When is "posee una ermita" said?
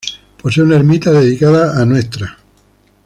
0.41-1.11